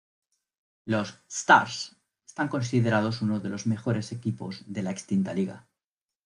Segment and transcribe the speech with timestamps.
[0.85, 1.95] Los Stars
[2.25, 5.67] están considerados uno de los mejores equipos de la extinta liga.